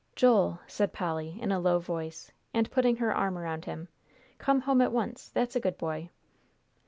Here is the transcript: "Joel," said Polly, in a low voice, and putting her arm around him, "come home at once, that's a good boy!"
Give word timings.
"Joel," 0.15 0.57
said 0.65 0.93
Polly, 0.93 1.37
in 1.39 1.51
a 1.51 1.59
low 1.59 1.77
voice, 1.77 2.31
and 2.55 2.71
putting 2.71 2.95
her 2.95 3.15
arm 3.15 3.37
around 3.37 3.65
him, 3.65 3.87
"come 4.39 4.61
home 4.61 4.81
at 4.81 4.91
once, 4.91 5.29
that's 5.29 5.55
a 5.55 5.59
good 5.59 5.77
boy!" 5.77 6.09